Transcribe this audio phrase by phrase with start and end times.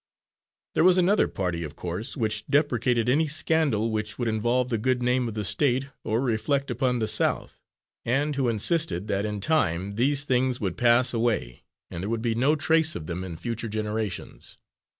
[0.73, 5.03] There was another party, of course, which deprecated any scandal which would involve the good
[5.03, 7.59] name of the State or reflect upon the South,
[8.03, 11.61] and who insisted that in time these things would pass away
[11.91, 14.57] and there would be no trace of them in future generations.